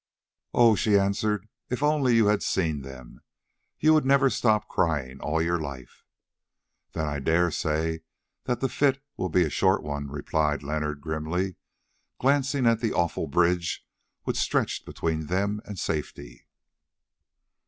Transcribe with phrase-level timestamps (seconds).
[0.55, 3.21] "Oh!" she answered, "if only you had seen them,
[3.79, 6.07] you would never stop crying all your life."
[6.93, 7.99] "Then I dare say
[8.45, 11.55] that the fit will be a short one," replied Leonard grimly,
[12.17, 13.85] glancing at the awful bridge
[14.23, 16.47] which stretched between them and safety.